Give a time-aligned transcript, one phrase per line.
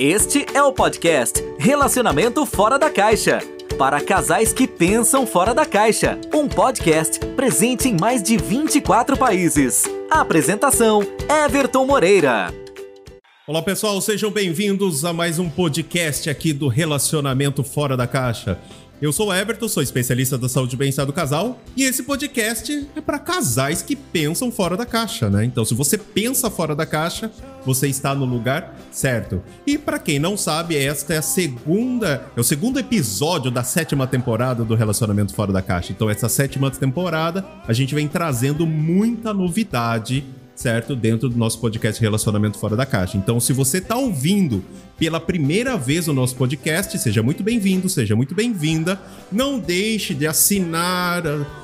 [0.00, 3.40] Este é o podcast Relacionamento Fora da Caixa.
[3.76, 6.16] Para casais que pensam fora da caixa.
[6.32, 9.82] Um podcast presente em mais de 24 países.
[10.08, 11.02] Apresentação:
[11.44, 12.54] Everton Moreira.
[13.44, 18.56] Olá pessoal, sejam bem-vindos a mais um podcast aqui do Relacionamento Fora da Caixa.
[19.00, 22.88] Eu sou o Everton, sou especialista da saúde e bem-estar do casal, e esse podcast
[22.96, 25.44] é para casais que pensam fora da caixa, né?
[25.44, 27.30] Então, se você pensa fora da caixa,
[27.64, 29.40] você está no lugar certo.
[29.64, 34.04] E para quem não sabe, esta é a segunda, é o segundo episódio da sétima
[34.04, 35.92] temporada do Relacionamento Fora da Caixa.
[35.92, 40.24] Então, essa sétima temporada, a gente vem trazendo muita novidade
[40.58, 40.96] certo?
[40.96, 43.16] Dentro do nosso podcast Relacionamento Fora da Caixa.
[43.16, 44.64] Então, se você está ouvindo
[44.98, 49.00] pela primeira vez o nosso podcast, seja muito bem-vindo, seja muito bem-vinda.
[49.30, 51.22] Não deixe de assinar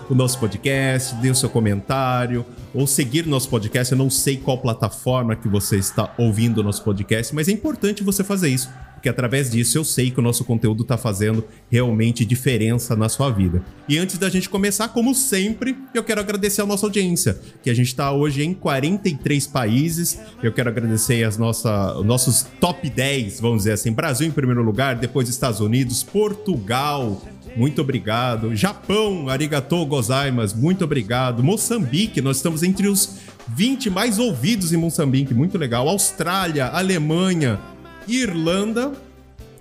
[0.08, 3.90] o nosso podcast, dê o seu comentário ou seguir o nosso podcast.
[3.90, 8.04] Eu não sei qual plataforma que você está ouvindo o nosso podcast, mas é importante
[8.04, 8.70] você fazer isso
[9.04, 13.28] porque através disso eu sei que o nosso conteúdo está fazendo realmente diferença na sua
[13.28, 13.62] vida.
[13.86, 17.74] E antes da gente começar, como sempre, eu quero agradecer a nossa audiência, que a
[17.74, 20.18] gente está hoje em 43 países.
[20.42, 24.62] Eu quero agradecer as nossa, os nossos top 10, vamos dizer assim, Brasil em primeiro
[24.62, 27.20] lugar, depois Estados Unidos, Portugal,
[27.56, 28.54] muito obrigado.
[28.54, 31.42] Japão, arigatou gozaimas, muito obrigado.
[31.42, 35.88] Moçambique, nós estamos entre os 20 mais ouvidos em Moçambique, muito legal.
[35.88, 37.60] Austrália, Alemanha,
[38.08, 38.92] Irlanda,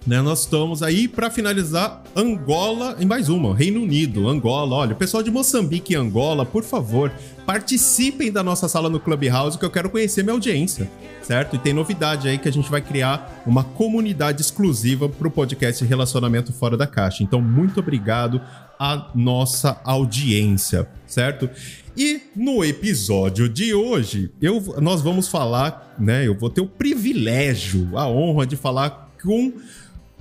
[0.05, 4.75] né, nós estamos aí para finalizar Angola e mais uma, Reino Unido, Angola.
[4.75, 7.11] Olha, o pessoal de Moçambique e Angola, por favor,
[7.45, 11.55] participem da nossa sala no Clubhouse que eu quero conhecer minha audiência, certo?
[11.55, 15.83] E tem novidade aí que a gente vai criar uma comunidade exclusiva para o podcast
[15.85, 17.23] Relacionamento Fora da Caixa.
[17.23, 18.41] Então, muito obrigado
[18.77, 21.49] à nossa audiência, certo?
[21.95, 26.27] E no episódio de hoje, eu, nós vamos falar, né?
[26.27, 29.53] Eu vou ter o privilégio, a honra de falar com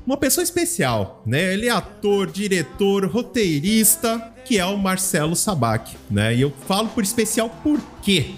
[0.06, 1.52] uma pessoa especial, né?
[1.54, 6.34] Ele é ator, diretor, roteirista, que é o Marcelo Sabac, né?
[6.34, 8.34] E eu falo por especial por quê?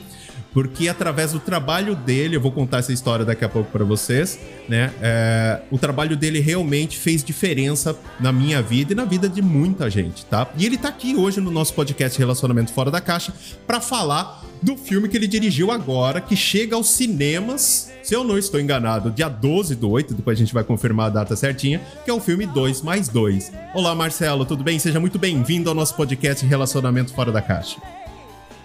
[0.55, 4.39] Porque através do trabalho dele, eu vou contar essa história daqui a pouco para vocês,
[4.69, 4.93] né?
[5.03, 9.91] É, o trabalho dele realmente fez diferença na minha vida e na vida de muita
[9.91, 10.49] gente, tá?
[10.57, 13.35] E ele tá aqui hoje no nosso podcast Relacionamento Fora da Caixa
[13.67, 18.39] para falar do filme que ele dirigiu agora, que chega aos cinemas, se eu não
[18.39, 22.11] estou enganado, dia 12 do 8, depois a gente vai confirmar a data certinha, que
[22.11, 23.53] é o filme 2 mais 2.
[23.75, 24.79] Olá, Marcelo, tudo bem?
[24.79, 28.04] Seja muito bem-vindo ao nosso podcast Relacionamento Fora da Caixa.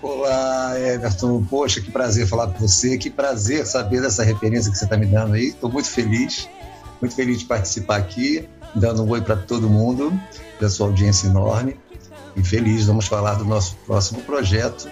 [0.01, 1.43] Olá, Everton.
[1.43, 2.97] Poxa, que prazer falar com você.
[2.97, 5.47] Que prazer saber dessa referência que você está me dando aí.
[5.47, 6.47] Estou muito feliz,
[7.01, 10.17] muito feliz de participar aqui, dando um oi para todo mundo,
[10.59, 11.77] da sua audiência enorme.
[12.33, 14.89] E feliz, vamos falar do nosso próximo projeto,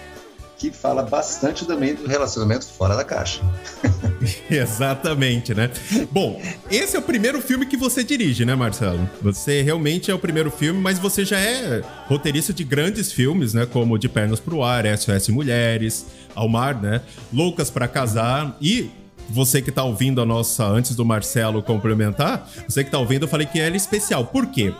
[0.58, 3.40] que fala bastante também do relacionamento fora da caixa.
[4.50, 5.70] Exatamente, né?
[6.10, 9.08] Bom, esse é o primeiro filme que você dirige, né, Marcelo?
[9.22, 13.66] Você realmente é o primeiro filme, mas você já é roteirista de grandes filmes, né?
[13.66, 17.02] Como De Pernas pro Ar, SOS Mulheres, Ao Mar, né?
[17.32, 18.90] Loucas para Casar e
[19.30, 23.28] você que tá ouvindo a nossa, antes do Marcelo complementar, você que tá ouvindo, eu
[23.28, 24.24] falei que ele é especial.
[24.24, 24.72] Por quê?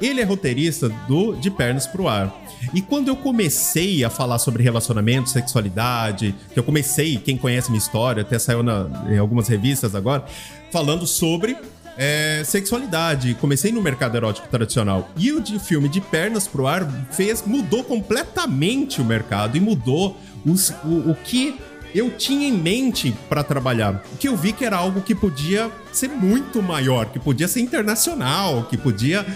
[0.00, 2.41] Ele é roteirista do De Pernas pro Ar.
[2.72, 7.78] E quando eu comecei a falar sobre relacionamento, sexualidade, que eu comecei, quem conhece minha
[7.78, 10.24] história, até saiu na, em algumas revistas agora,
[10.70, 11.56] falando sobre
[11.96, 13.34] é, sexualidade.
[13.34, 15.10] Comecei no mercado erótico tradicional.
[15.16, 20.16] E o de filme de pernas pro ar fez, mudou completamente o mercado e mudou
[20.44, 21.58] os, o, o que
[21.94, 24.02] eu tinha em mente para trabalhar.
[24.18, 28.64] Que eu vi que era algo que podia ser muito maior, que podia ser internacional,
[28.64, 29.26] que podia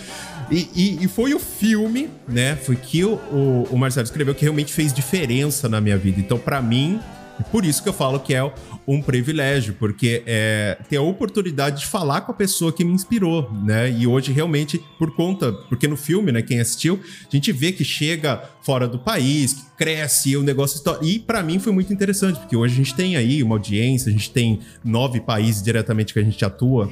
[0.51, 2.57] e, e, e, foi o filme, né?
[2.57, 6.21] Foi que o, o, o, Marcelo escreveu que realmente fez diferença na minha vida.
[6.21, 7.01] Então, para mim,
[7.39, 8.53] é por isso que eu falo que é
[8.87, 13.51] um privilégio, porque é ter a oportunidade de falar com a pessoa que me inspirou,
[13.65, 13.91] né?
[13.91, 17.85] E hoje realmente, por conta, porque no filme, né, quem assistiu, a gente vê que
[17.85, 20.81] chega fora do país, que cresce, o negócio.
[21.03, 24.13] E para mim foi muito interessante, porque hoje a gente tem aí uma audiência, a
[24.13, 26.91] gente tem nove países diretamente que a gente atua.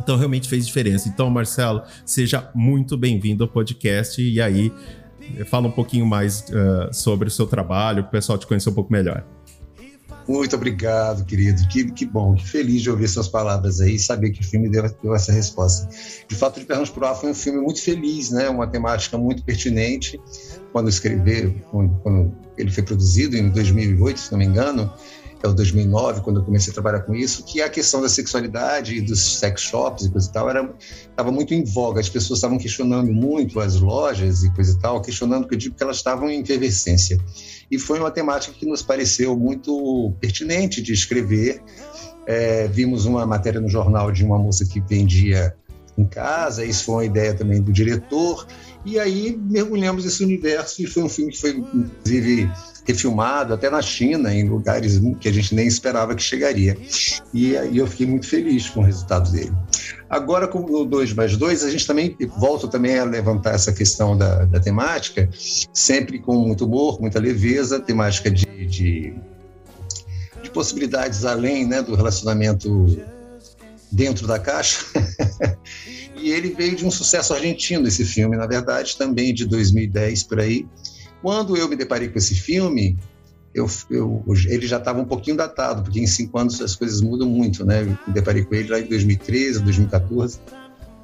[0.00, 1.08] Então realmente fez diferença.
[1.08, 4.72] Então, Marcelo, seja muito bem-vindo ao podcast e aí
[5.46, 8.74] fala um pouquinho mais uh, sobre o seu trabalho, para o pessoal te conhecer um
[8.74, 9.24] pouco melhor.
[10.28, 11.66] Muito obrigado, querido.
[11.68, 14.68] Que, que bom, que feliz de ouvir suas palavras aí e saber que o filme
[14.68, 15.88] deu, deu essa resposta.
[16.28, 18.46] De fato, De Pernas por Ar foi um filme muito feliz, né?
[18.50, 20.20] uma temática muito pertinente.
[20.70, 24.92] Quando escrever, quando ele foi produzido em 2008, se não me engano,
[25.42, 28.96] é o 2009, quando eu comecei a trabalhar com isso, que a questão da sexualidade
[28.96, 32.00] e dos sex shops e coisa e tal estava muito em voga.
[32.00, 35.76] As pessoas estavam questionando muito as lojas e coisa e tal, questionando, que eu digo
[35.76, 37.18] que elas estavam em efervescência.
[37.70, 41.62] E foi uma temática que nos pareceu muito pertinente de escrever,
[42.30, 45.56] É, vimos uma matéria no jornal de uma moça que vendia
[46.00, 48.46] em casa, isso foi uma ideia também do diretor.
[48.84, 52.50] E aí mergulhamos nesse universo e foi um filme que foi, inclusive,
[52.86, 56.76] refilmado até na China, em lugares que a gente nem esperava que chegaria.
[57.34, 59.52] E aí eu fiquei muito feliz com o resultado dele.
[60.08, 64.16] Agora, com o 2 mais 2, a gente também volta também a levantar essa questão
[64.16, 65.28] da, da temática,
[65.72, 69.14] sempre com muito humor, muita leveza, temática de, de,
[70.42, 72.86] de possibilidades além né, do relacionamento
[73.90, 74.84] dentro da caixa.
[76.16, 80.40] e ele veio de um sucesso argentino, esse filme, na verdade, também de 2010 por
[80.40, 80.66] aí.
[81.22, 82.96] Quando eu me deparei com esse filme,
[83.54, 87.28] eu, eu, ele já estava um pouquinho datado, porque em cinco anos as coisas mudam
[87.28, 87.82] muito, né?
[87.82, 90.38] Eu me deparei com ele lá em 2013, 2014.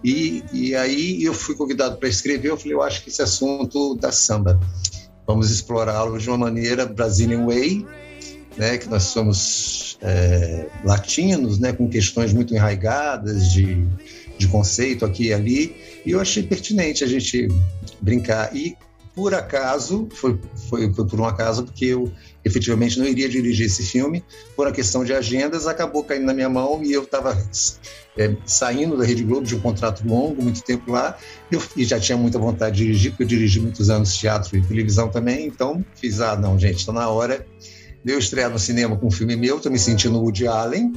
[0.04, 3.94] E, e aí eu fui convidado para escrever, eu falei, eu acho que esse assunto
[3.94, 4.60] da samba,
[5.26, 7.86] vamos explorá-lo de uma maneira Brazilian Way,
[8.56, 13.86] né, que nós somos é, latinos, né, com questões muito enraigadas de,
[14.38, 17.48] de conceito aqui e ali, e eu achei pertinente a gente
[18.00, 18.54] brincar.
[18.54, 18.76] E
[19.14, 22.12] por acaso, foi, foi, foi, por um acaso, porque eu
[22.44, 24.24] efetivamente não iria dirigir esse filme,
[24.56, 27.40] por uma questão de agendas, acabou caindo na minha mão e eu estava
[28.18, 31.16] é, saindo da Rede Globo de um contrato longo, muito tempo lá,
[31.50, 34.62] eu, e já tinha muita vontade de dirigir, porque eu dirigi muitos anos teatro e
[34.62, 37.46] televisão também, então fiz, ah, não, gente, está na hora
[38.04, 40.92] Deu estreia no cinema com um filme meu, tô me sentindo Woody Allen.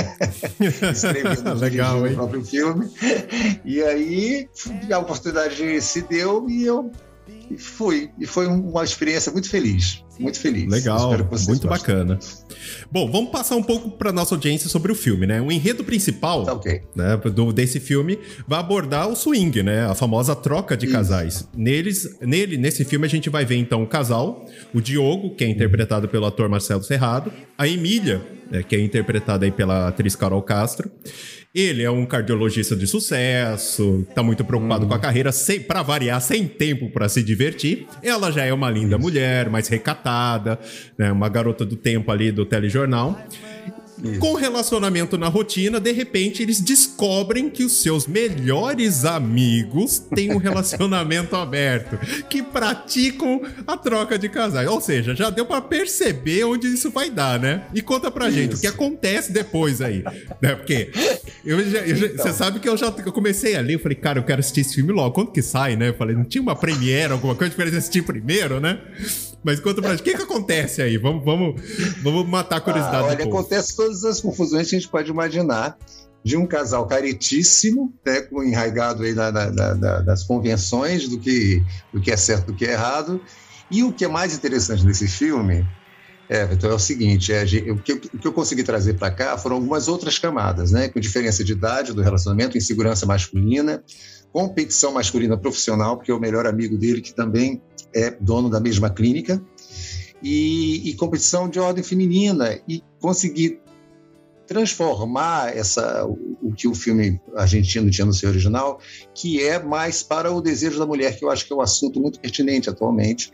[0.90, 2.14] Escrevendo Legal, hein?
[2.14, 2.90] o próprio filme.
[3.64, 4.48] E aí
[4.90, 6.90] a oportunidade se deu e eu
[7.58, 8.10] fui.
[8.18, 10.02] E foi uma experiência muito feliz.
[10.22, 10.70] Muito feliz.
[10.70, 11.68] Legal, muito gostem.
[11.68, 12.18] bacana.
[12.90, 15.40] Bom, vamos passar um pouco para nossa audiência sobre o filme, né?
[15.40, 16.82] O enredo principal tá okay.
[16.94, 19.86] né, do, desse filme vai abordar o swing, né?
[19.86, 20.94] A famosa troca de Isso.
[20.94, 21.48] casais.
[21.54, 25.48] Neles, nele, nesse filme, a gente vai ver então o casal, o Diogo, que é
[25.48, 30.42] interpretado pelo ator Marcelo Serrado, a Emília, né, que é interpretada aí pela atriz Carol
[30.42, 30.90] Castro.
[31.54, 34.88] Ele é um cardiologista de sucesso, tá muito preocupado hum.
[34.88, 37.86] com a carreira, sem, pra variar, sem tempo para se divertir.
[38.02, 40.58] Ela já é uma linda mulher, mais recatada,
[40.96, 43.20] né, uma garota do tempo ali do telejornal.
[44.02, 44.18] Isso.
[44.18, 50.38] Com relacionamento na rotina, de repente eles descobrem que os seus melhores amigos têm um
[50.42, 54.68] relacionamento aberto, que praticam a troca de casais.
[54.68, 57.64] Ou seja, já deu para perceber onde isso vai dar, né?
[57.72, 58.38] E conta pra isso.
[58.38, 60.02] gente o que acontece depois aí,
[60.40, 60.54] né?
[60.54, 60.90] Porque
[61.44, 62.24] eu já, eu já, então.
[62.24, 64.62] você sabe que eu já eu comecei a ler, eu falei, cara, eu quero assistir
[64.62, 65.12] esse filme logo.
[65.12, 65.90] Quando que sai, né?
[65.90, 68.80] Eu falei, não tinha uma premiere, alguma coisa pra eles assistir primeiro, né?
[69.42, 70.96] Mas conta pra gente, o que que acontece aí?
[70.96, 71.60] Vamos, vamos,
[72.02, 75.76] vamos matar a curiosidade ah, olha, acontece todas as confusões que a gente pode imaginar
[76.24, 81.62] de um casal caretíssimo, né, enraigado aí na, na, na, nas convenções do que,
[81.92, 83.20] do que é certo do que é errado.
[83.70, 85.66] E o que é mais interessante nesse filme
[86.28, 89.36] é, então é o seguinte, é, o, que, o que eu consegui trazer para cá
[89.36, 93.84] foram algumas outras camadas, né, com diferença de idade do relacionamento, insegurança masculina,
[94.32, 97.60] competição masculina profissional, porque é o melhor amigo dele, que também
[97.94, 99.42] é dono da mesma clínica,
[100.22, 103.60] e, e competição de ordem feminina, e conseguir
[104.46, 108.80] transformar essa o, que o filme argentino tinha no seu original,
[109.14, 112.00] que é mais para o desejo da mulher, que eu acho que é um assunto
[112.00, 113.32] muito pertinente atualmente,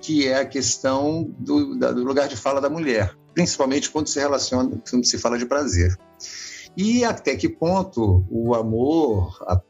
[0.00, 4.18] que é a questão do, da, do lugar de fala da mulher, principalmente quando se
[4.18, 5.96] relaciona, quando se fala de prazer.
[6.78, 9.60] E até que ponto o amor, a,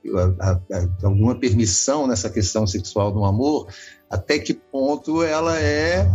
[0.40, 3.66] a, a, alguma permissão nessa questão sexual do amor,
[4.10, 6.06] até que ponto ela é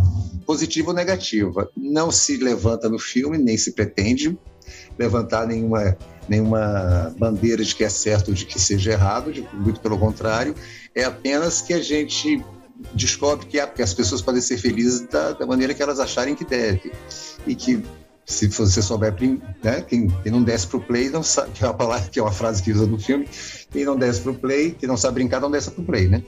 [0.46, 1.68] positiva ou negativa.
[1.76, 4.38] Não se levanta no filme, nem se pretende
[4.96, 9.80] levantar nenhuma, nenhuma bandeira de que é certo ou de que seja errado, de, muito
[9.80, 10.54] pelo contrário,
[10.94, 12.40] é apenas que a gente
[12.92, 16.44] descobre que, que as pessoas podem ser felizes da, da maneira que elas acharem que
[16.44, 16.92] deve.
[17.44, 17.82] E que
[18.26, 19.14] se você souber,
[19.62, 22.22] né, quem, quem não desce pro play não sabe, que é uma palavra, que é
[22.22, 23.28] uma frase que usa no filme,
[23.70, 26.22] quem não desce pro play, quem não sabe brincar, não desce pro play, né?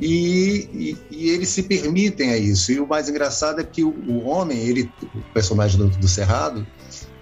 [0.00, 2.70] E, e, e, eles se permitem a isso.
[2.70, 6.66] E o mais engraçado é que o, o homem, ele, o personagem do, do Cerrado,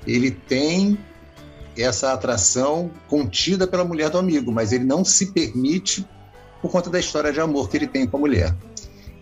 [0.07, 0.99] ele tem
[1.77, 6.07] essa atração contida pela mulher do amigo, mas ele não se permite
[6.61, 8.55] por conta da história de amor que ele tem com a mulher.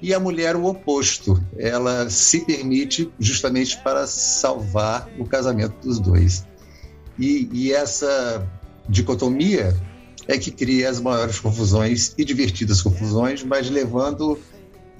[0.02, 6.44] E a mulher, o oposto, ela se permite justamente para salvar o casamento dos dois.
[7.16, 8.44] E, e essa
[8.88, 9.76] dicotomia
[10.26, 14.38] é que cria as maiores confusões e divertidas confusões, mas levando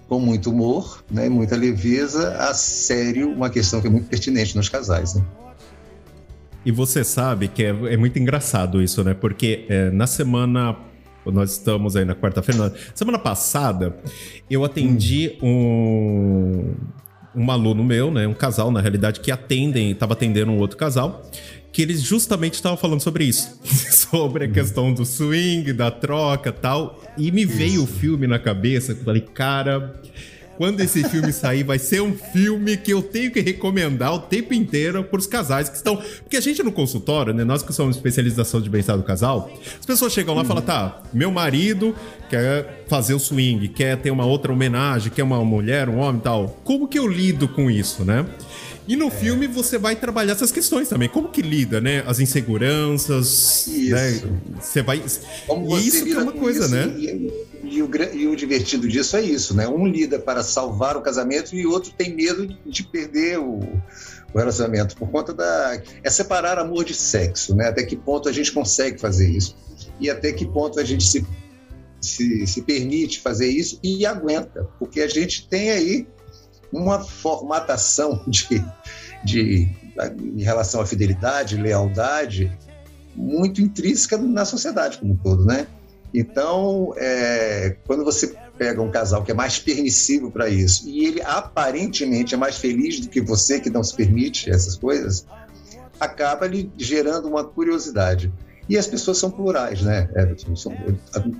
[0.08, 4.68] com muito humor, né, muita leveza, a sério uma questão que é muito pertinente nos
[4.68, 5.14] casais.
[5.14, 5.24] Né?
[6.64, 9.14] E você sabe que é, é muito engraçado isso, né?
[9.14, 10.76] Porque é, na semana
[11.30, 12.74] nós estamos aí na quarta-feira.
[12.94, 13.96] Semana passada,
[14.50, 16.74] eu atendi um,
[17.34, 18.26] um aluno meu, né?
[18.26, 21.22] Um casal, na realidade, que atendem, estava atendendo um outro casal
[21.72, 23.58] que eles justamente estavam falando sobre isso.
[23.64, 27.00] sobre a questão do swing, da troca tal.
[27.16, 27.56] E me isso.
[27.56, 28.94] veio o filme na cabeça.
[28.94, 29.94] Falei, cara,
[30.56, 34.54] quando esse filme sair, vai ser um filme que eu tenho que recomendar o tempo
[34.54, 35.96] inteiro para os casais que estão.
[35.96, 37.44] Porque a gente no consultório, né?
[37.44, 41.02] Nós que somos especialização de bem-estar do casal, as pessoas chegam lá e falam: tá,
[41.12, 41.94] meu marido
[42.28, 46.60] quer fazer o swing, quer ter uma outra homenagem, quer uma mulher, um homem tal.
[46.64, 48.26] Como que eu lido com isso, né?
[48.86, 49.10] E no é.
[49.10, 51.08] filme você vai trabalhar essas questões também.
[51.08, 52.02] Como que lida, né?
[52.06, 53.66] As inseguranças.
[53.66, 53.94] Isso.
[53.94, 54.22] Né?
[54.60, 55.02] Você vai.
[55.46, 56.92] Como você isso que é uma coisa, né?
[56.98, 59.66] E, e, o, e o divertido disso é isso, né?
[59.66, 63.60] Um lida para salvar o casamento e o outro tem medo de perder o,
[64.32, 65.80] o relacionamento por conta da.
[66.02, 67.68] É separar amor de sexo, né?
[67.68, 69.56] Até que ponto a gente consegue fazer isso
[69.98, 71.26] e até que ponto a gente se,
[72.00, 76.06] se, se permite fazer isso e aguenta, porque a gente tem aí
[76.72, 78.62] uma formatação de,
[79.24, 79.68] de,
[80.20, 82.50] em relação à fidelidade, lealdade,
[83.14, 85.66] muito intrínseca na sociedade como um todo, né?
[86.14, 91.22] Então, é, quando você pega um casal que é mais permissivo para isso e ele
[91.22, 95.26] aparentemente é mais feliz do que você que não se permite essas coisas,
[95.98, 98.32] acaba lhe gerando uma curiosidade.
[98.68, 100.08] E as pessoas são plurais, né?
[100.54, 100.72] São,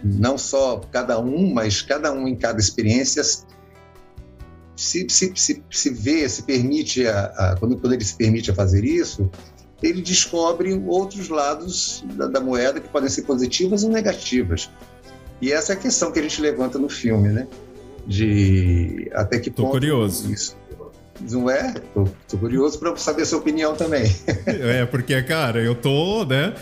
[0.03, 6.29] não só cada um, mas cada um em cada experiência se, se, se, se vê,
[6.29, 9.31] se permite, a, a, quando, quando ele se permite a fazer isso,
[9.83, 14.71] ele descobre outros lados da, da, moeda que podem ser positivas ou negativas.
[15.41, 17.49] E essa é a questão que a gente levanta no filme, né?
[18.07, 20.33] De até que Tô ponto curioso.
[20.33, 20.57] isso
[21.31, 21.75] não é?
[21.95, 24.05] Tô, tô curioso para saber a sua opinião também.
[24.47, 26.55] é, porque, cara, eu tô, né?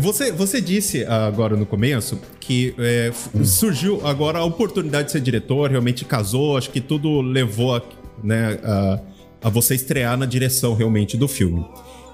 [0.00, 3.12] Você, você disse agora no começo que é,
[3.44, 7.82] surgiu agora a oportunidade de ser diretor, realmente casou, acho que tudo levou a,
[8.22, 8.98] né, a,
[9.42, 11.64] a você estrear na direção realmente do filme.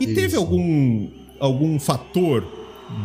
[0.01, 0.15] E Isso.
[0.15, 1.09] teve algum,
[1.41, 2.45] algum fator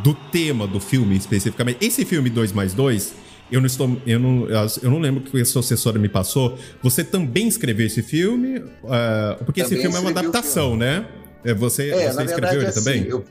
[0.04, 1.86] do tema do filme especificamente?
[1.86, 3.14] Esse filme 2 mais 2
[3.52, 3.98] eu não estou.
[4.06, 6.58] Eu não, eu não lembro que a assessora me passou.
[6.84, 8.60] Você também escreveu esse filme?
[8.60, 11.08] Uh, porque também esse filme é uma adaptação, né?
[11.44, 13.06] É, você, é, você escreveu verdade, ele assim, também?
[13.06, 13.26] Eu,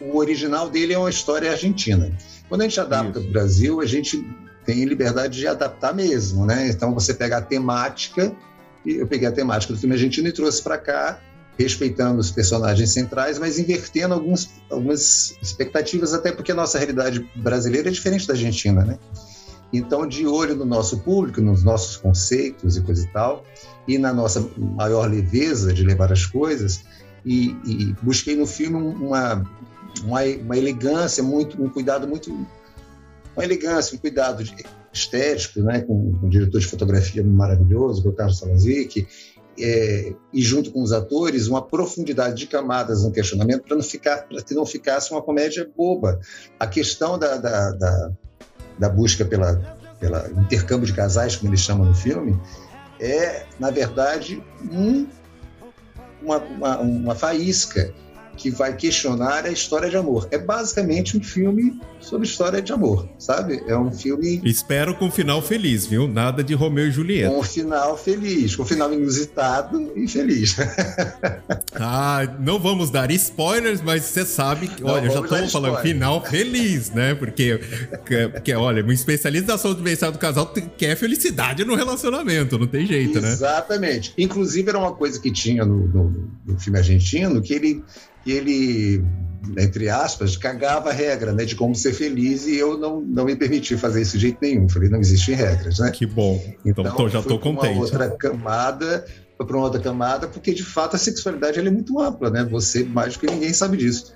[0.00, 2.12] o original dele é uma história argentina.
[2.48, 4.22] Quando a gente adapta para o Brasil, a gente
[4.66, 6.68] tem liberdade de adaptar mesmo, né?
[6.68, 8.34] Então você pega a temática,
[8.84, 11.20] eu peguei a temática do filme argentino e trouxe para cá,
[11.58, 17.88] respeitando os personagens centrais, mas invertendo alguns, algumas expectativas, até porque a nossa realidade brasileira
[17.88, 18.98] é diferente da Argentina, né?
[19.72, 23.44] Então, de olho no nosso público, nos nossos conceitos e coisa e tal,
[23.88, 26.84] e na nossa maior leveza de levar as coisas,
[27.24, 29.44] e, e busquei no filme uma,
[30.02, 32.30] uma, uma, elegância, muito, um cuidado muito.
[33.34, 34.44] Uma elegância, um cuidado
[34.94, 39.06] estético, né, com, com um diretor de fotografia maravilhoso, é o Carlos Salazic,
[39.58, 44.26] é, e junto com os atores, uma profundidade de camadas no questionamento para não ficar,
[44.28, 46.18] para que não ficasse uma comédia boba.
[46.58, 48.12] A questão da, da, da
[48.78, 49.56] da busca pela,
[50.00, 52.38] pela intercâmbio de casais, como eles chamam no filme,
[53.00, 55.06] é, na verdade, um,
[56.22, 57.92] uma, uma, uma faísca
[58.36, 60.28] que vai questionar a história de amor.
[60.30, 63.62] É basicamente um filme sobre história de amor, sabe?
[63.66, 64.40] É um filme.
[64.44, 66.06] Espero com um final feliz, viu?
[66.06, 67.30] Nada de Romeu e Julieta.
[67.30, 70.56] Com um final feliz, com um final inusitado e feliz.
[71.74, 76.22] ah, não vamos dar spoilers, mas você sabe que, olha, eu já estou falando final
[76.24, 77.14] feliz, né?
[77.14, 77.60] Porque,
[78.32, 83.18] porque olha, uma especialização de bem-estar do casal quer felicidade no relacionamento, não tem jeito,
[83.18, 83.22] Exatamente.
[83.22, 83.32] né?
[83.32, 84.14] Exatamente.
[84.18, 87.82] Inclusive, era uma coisa que tinha no, no, no filme argentino, que ele
[88.26, 89.04] e ele,
[89.58, 93.36] entre aspas, cagava a regra né, de como ser feliz e eu não, não me
[93.36, 94.68] permiti fazer isso de jeito nenhum.
[94.68, 95.90] Falei, não existem regras, né?
[95.90, 96.42] Que bom.
[96.64, 97.74] Então, então já estou contente.
[97.74, 99.04] Uma outra camada,
[99.36, 102.44] para uma outra camada, porque de fato a sexualidade é muito ampla, né?
[102.44, 104.14] Você mais do que ninguém sabe disso.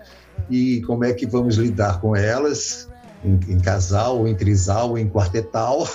[0.48, 2.88] E como é que vamos lidar com elas?
[3.24, 5.88] Em, em, casal, ou em trisal, ou em quartetal.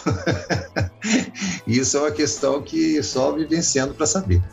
[1.66, 4.44] Isso é uma questão que só vivenciando para saber.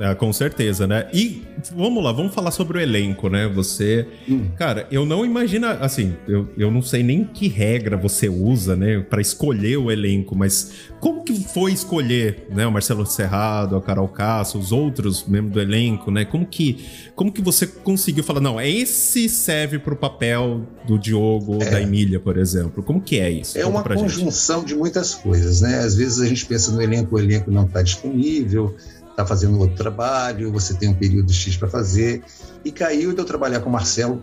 [0.00, 1.08] É, com certeza, né?
[1.12, 1.42] E
[1.74, 3.46] vamos lá, vamos falar sobre o elenco, né?
[3.48, 4.06] Você.
[4.28, 4.46] Hum.
[4.56, 5.66] Cara, eu não imagino.
[5.66, 9.02] Assim, eu, eu não sei nem que regra você usa, né?
[9.12, 12.66] para escolher o elenco, mas como que foi escolher, né?
[12.66, 16.24] O Marcelo Serrado, a Carol Castro, os outros membros do elenco, né?
[16.24, 16.84] Como que,
[17.14, 21.70] como que você conseguiu falar, não, esse serve pro papel do Diogo ou é.
[21.70, 22.82] da Emília, por exemplo?
[22.82, 23.58] Como que é isso?
[23.58, 24.68] É Conta uma conjunção gente.
[24.68, 25.78] de muitas coisas, né?
[25.78, 28.74] Às vezes a gente pensa no elenco, o elenco não está disponível
[29.22, 32.22] está fazendo outro trabalho, você tem um período X para fazer.
[32.64, 34.22] E caiu de eu trabalhar com o Marcelo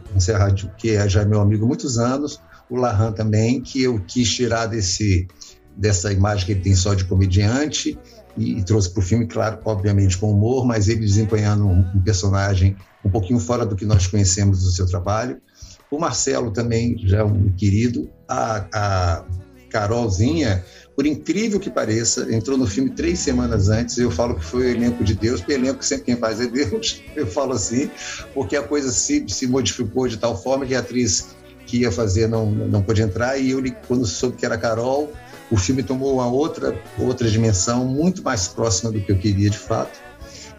[0.78, 2.40] que é já meu amigo há muitos anos,
[2.70, 5.28] o Larran também, que eu quis tirar desse,
[5.76, 7.98] dessa imagem que ele tem só de comediante
[8.38, 12.02] e, e trouxe para o filme, claro, obviamente com humor, mas ele desempenhando um, um,
[12.02, 15.42] personagem um pouquinho fora do que nós conhecemos do seu trabalho.
[15.90, 18.10] O Marcelo também já é um querido.
[18.28, 19.26] A, a
[19.70, 20.64] Carolzinha,
[21.00, 23.98] por incrível que pareça, entrou no filme três semanas antes.
[23.98, 27.02] Eu falo que foi o elenco de Deus, porque elenco sempre quem faz é Deus.
[27.16, 27.90] Eu falo assim,
[28.34, 31.30] porque a coisa se, se modificou de tal forma que a atriz
[31.66, 33.38] que ia fazer não, não pôde entrar.
[33.38, 35.14] E eu, quando soube que era Carol,
[35.50, 39.58] o filme tomou uma outra, outra dimensão, muito mais próxima do que eu queria de
[39.58, 40.02] fato.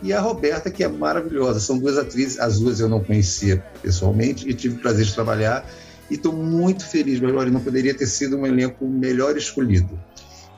[0.03, 1.61] E a Roberta, que é maravilhosa.
[1.61, 5.69] São duas atrizes, as duas eu não conhecia pessoalmente e tive o prazer de trabalhar.
[6.11, 9.99] E estou muito feliz, mas olha, não poderia ter sido um elenco melhor escolhido,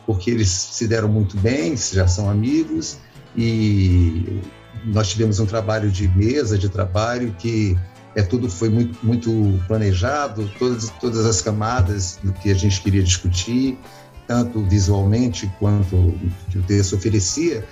[0.06, 2.98] porque eles se deram muito bem, já são amigos,
[3.36, 4.40] e
[4.84, 7.76] nós tivemos um trabalho de mesa, de trabalho, que
[8.14, 13.02] é tudo foi muito, muito planejado, todas, todas as camadas do que a gente queria
[13.02, 13.78] discutir,
[14.26, 16.14] tanto visualmente quanto
[16.50, 17.64] que o texto oferecia.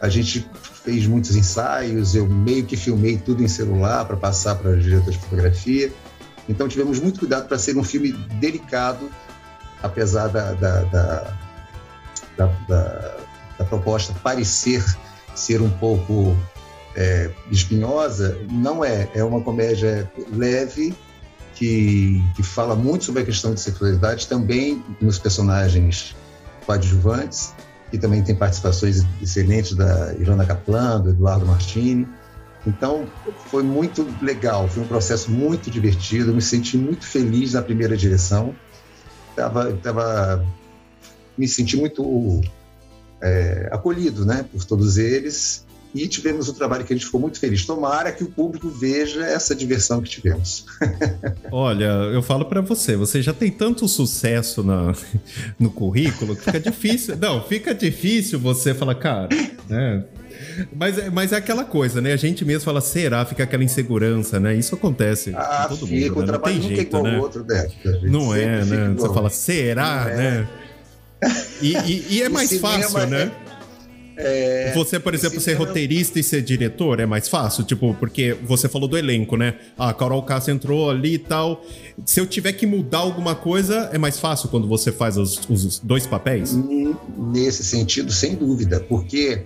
[0.00, 0.48] A gente
[0.84, 5.10] fez muitos ensaios, eu meio que filmei tudo em celular para passar para o diretor
[5.10, 5.92] de fotografia.
[6.48, 9.10] Então tivemos muito cuidado para ser um filme delicado,
[9.82, 11.38] apesar da, da, da,
[12.68, 13.16] da,
[13.58, 14.84] da proposta parecer
[15.34, 16.36] ser um pouco
[16.96, 19.08] é, espinhosa, não é.
[19.14, 20.94] É uma comédia leve,
[21.54, 26.16] que, que fala muito sobre a questão de sexualidade, também nos personagens
[26.64, 27.54] coadjuvantes,
[27.90, 32.08] que também tem participações excelentes da Ivana Kaplan, do Eduardo Martini.
[32.66, 33.06] Então,
[33.46, 37.96] foi muito legal, foi um processo muito divertido, eu me senti muito feliz na primeira
[37.96, 38.54] direção.
[39.34, 40.44] Tava, tava,
[41.40, 42.42] me senti muito
[43.22, 47.40] é, acolhido né, por todos eles e tivemos um trabalho que a gente ficou muito
[47.40, 47.64] feliz.
[47.64, 50.66] Tomara que o público veja essa diversão que tivemos.
[51.50, 54.94] Olha, eu falo para você, você já tem tanto sucesso na,
[55.58, 57.16] no currículo que fica difícil.
[57.16, 59.28] Não, fica difícil você falar, cara,
[59.68, 60.04] né?
[60.74, 62.12] Mas, é, mas é aquela coisa, né?
[62.12, 63.24] A gente mesmo fala, será?
[63.24, 64.54] Fica aquela insegurança, né?
[64.54, 66.26] Isso acontece ah, com todo fica, mundo.
[66.26, 66.32] Né?
[66.32, 67.18] Não tem jeito, é né?
[67.18, 67.68] Outro, né?
[68.02, 68.94] Não é, né?
[68.96, 70.16] Você fala, será, é.
[70.16, 70.48] né?
[71.60, 73.30] E, e, e é mais fácil, né?
[73.46, 73.50] É
[74.22, 77.64] é, você, por exemplo, ser roteirista e ser diretor é mais fácil?
[77.64, 79.54] Tipo, porque você falou do elenco, né?
[79.78, 81.64] Ah, a Carol Castro entrou ali e tal.
[82.04, 85.78] Se eu tiver que mudar alguma coisa, é mais fácil quando você faz os, os
[85.78, 86.54] dois papéis?
[87.16, 89.42] Nesse sentido, sem dúvida, porque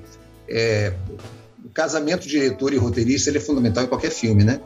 [0.48, 0.92] é,
[1.64, 4.60] o casamento diretor e roteirista ele é fundamental em qualquer filme, né?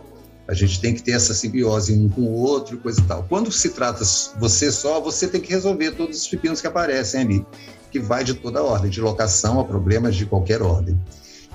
[0.48, 3.24] A gente tem que ter essa simbiose um com o outro, coisa e tal.
[3.28, 4.02] Quando se trata
[4.40, 7.46] você só, você tem que resolver todos os pepinos que aparecem ali
[7.90, 10.98] que vai de toda ordem, de locação a problemas de qualquer ordem.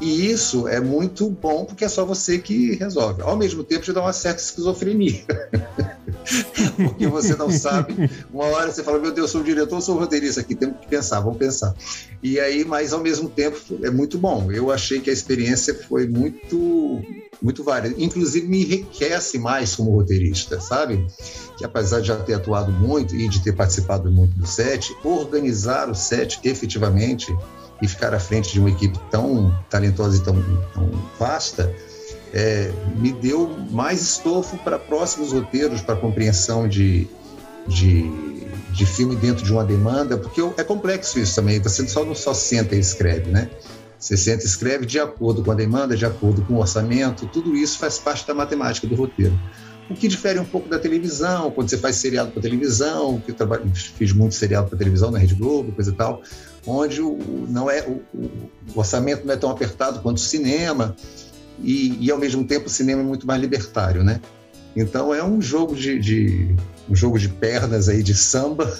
[0.02, 3.22] E isso é muito bom porque é só você que resolve.
[3.22, 5.24] Ao mesmo tempo, te dá uma certa esquizofrenia.
[6.76, 8.10] porque você não sabe.
[8.34, 10.88] Uma hora você fala, meu Deus, sou o diretor, sou o roteirista aqui, temos que
[10.88, 11.74] pensar, vamos pensar.
[12.22, 14.52] E aí, mas ao mesmo tempo, é muito bom.
[14.52, 17.02] Eu achei que a experiência foi muito
[17.42, 17.94] muito várias.
[17.98, 21.06] Inclusive, me enriquece mais como roteirista, sabe?
[21.58, 25.90] Que apesar de já ter atuado muito e de ter participado muito do set, organizar
[25.90, 27.36] o set efetivamente
[27.84, 30.42] e ficar à frente de uma equipe tão talentosa e tão,
[30.74, 31.70] tão vasta,
[32.34, 37.10] é, me deu mais estofo para próximos roteiros, para compreensão de,
[37.68, 38.10] de,
[38.72, 42.34] de filme dentro de uma demanda, porque é complexo isso também, você só não só
[42.34, 43.50] senta e escreve, né?
[44.00, 47.54] Você senta e escreve de acordo com a demanda, de acordo com o orçamento, tudo
[47.54, 49.38] isso faz parte da matemática do roteiro.
[49.90, 53.36] O que difere um pouco da televisão, quando você faz seriado para televisão, que eu
[53.36, 56.22] trabalho, fiz muito seriado para televisão na Rede Globo, coisa e tal,
[56.66, 57.18] onde o,
[57.50, 60.96] não é, o, o, orçamento não é tão apertado quanto o cinema,
[61.60, 64.20] e, e, ao mesmo tempo o cinema é muito mais libertário, né?
[64.76, 66.56] Então é um jogo de, de
[66.90, 68.76] um jogo de pernas aí de samba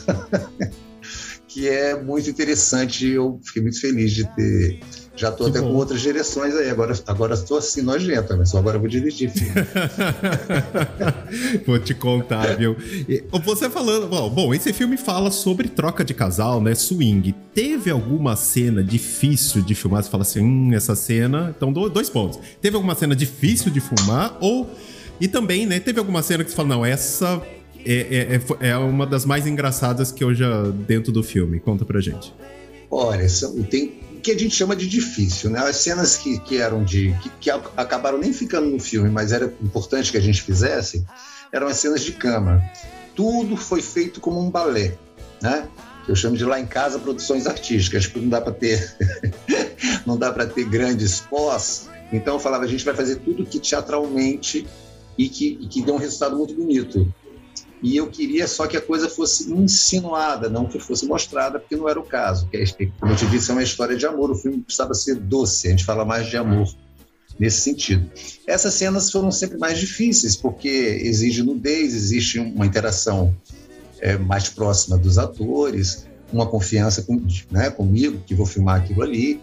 [1.48, 3.08] que é muito interessante.
[3.08, 4.80] Eu fiquei muito feliz de ter
[5.16, 5.70] já estou até bom.
[5.70, 6.70] com outras direções aí.
[6.70, 9.32] Agora agora estou assim nojenta, mas só agora eu vou dirigir.
[11.66, 12.76] vou te contar, viu?
[13.44, 16.74] Você falando, bom, bom, esse filme fala sobre troca de casal, né?
[16.74, 17.34] Swing.
[17.54, 20.04] Teve alguma cena difícil de filmar?
[20.04, 21.54] Você fala assim, hum, essa cena.
[21.56, 22.40] Então, dois pontos.
[22.62, 24.70] Teve alguma cena difícil de filmar ou
[25.22, 25.80] e também, né?
[25.80, 27.42] Teve alguma cena que você fala, não, essa
[27.86, 31.60] é, é, é uma das mais engraçadas que eu já dentro do filme.
[31.60, 32.34] Conta pra gente.
[32.90, 33.26] Olha,
[33.70, 33.94] tem
[34.24, 35.60] que a gente chama de difícil, né?
[35.60, 37.14] As cenas que, que eram de.
[37.22, 41.06] Que, que, acabaram nem ficando no filme, mas era importante que a gente fizesse,
[41.52, 42.64] eram as cenas de cama.
[43.14, 44.96] Tudo foi feito como um balé,
[45.42, 45.68] né?
[46.08, 48.98] Eu chamo de lá em casa produções artísticas, porque não dá para ter
[50.08, 51.90] não dá para ter grandes pós.
[52.12, 54.66] Então eu falava, a gente vai fazer tudo que teatralmente
[55.18, 57.14] e que, e que dê um resultado muito bonito.
[57.84, 61.90] E eu queria só que a coisa fosse insinuada, não que fosse mostrada, porque não
[61.90, 62.48] era o caso.
[62.54, 62.64] É,
[62.98, 64.32] como eu te disse, é uma história de amor.
[64.32, 66.66] O filme precisava ser doce, a gente fala mais de amor
[67.38, 68.10] nesse sentido.
[68.48, 73.36] Essas cenas foram sempre mais difíceis, porque exige nudez, existe uma interação
[74.00, 79.42] é, mais próxima dos atores, uma confiança com, né, comigo, que vou filmar aquilo ali.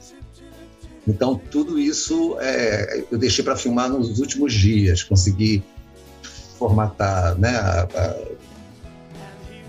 [1.06, 5.62] Então, tudo isso é, eu deixei para filmar nos últimos dias, consegui
[6.60, 7.88] formatar né, a,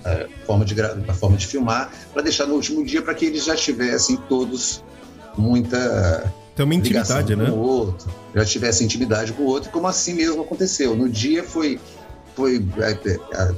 [0.03, 3.25] a, a forma, de, a forma de filmar, para deixar no último dia para que
[3.25, 4.83] eles já tivessem todos
[5.37, 7.45] muita tem uma intimidade, né?
[7.45, 10.95] Com o outro, já tivessem intimidade com o outro, como assim mesmo aconteceu.
[10.95, 11.79] No dia foi.
[12.35, 13.55] foi é, é,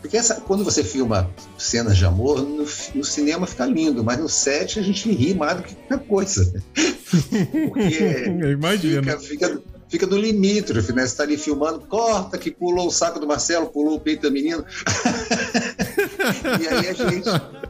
[0.00, 4.28] porque essa, quando você filma cenas de amor, no, no, cinema fica lindo, mas no
[4.28, 6.62] set a gente ri mais do que qualquer coisa.
[7.68, 9.18] Porque Imagina.
[9.18, 11.02] Fica, fica, fica no limítrofe, né?
[11.02, 14.30] Você está ali filmando, corta que pulou o saco do Marcelo, pulou o peito da
[14.30, 14.64] menina.
[16.58, 17.28] e aí a gente,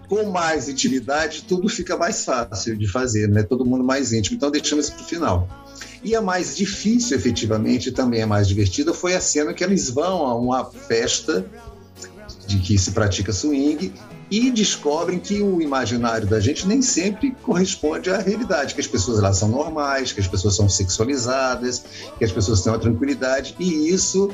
[0.08, 3.42] com mais intimidade, tudo fica mais fácil de fazer, né?
[3.42, 4.37] Todo mundo mais íntimo.
[4.37, 5.48] Então deixamos isso para o final.
[6.04, 10.24] E a mais difícil, efetivamente, também a mais divertida, foi a cena que eles vão
[10.24, 11.44] a uma festa
[12.46, 13.92] de que se pratica swing
[14.33, 19.21] e descobrem que o imaginário da gente nem sempre corresponde à realidade, que as pessoas
[19.21, 21.85] lá são normais, que as pessoas são sexualizadas,
[22.16, 24.31] que as pessoas têm uma tranquilidade, e isso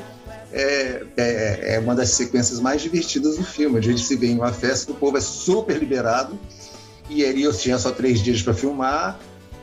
[0.52, 3.76] é, é, é uma das sequências mais divertidas do filme.
[3.76, 6.38] A gente se vê em uma festa, o povo é super liberado,
[7.10, 9.18] e ali eu tinha só três dias para filmar,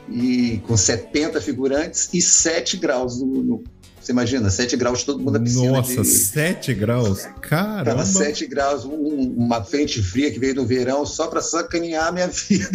[0.10, 3.64] e com 70 figurantes e 7 graus no, no,
[4.06, 5.72] você imagina, 7 graus, todo mundo na piscina.
[5.72, 6.08] Nossa, de...
[6.08, 7.28] 7 graus?
[7.42, 7.86] Caramba!
[7.86, 12.12] Tava 7 graus, um, uma frente fria que veio no verão só para sacanear a
[12.12, 12.70] minha vida.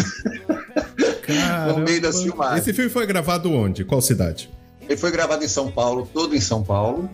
[1.22, 1.72] Caramba.
[1.78, 2.62] no meio das filmagens.
[2.62, 3.84] Esse filme foi gravado onde?
[3.84, 4.50] Qual cidade?
[4.88, 7.08] Ele foi gravado em São Paulo, todo em São Paulo.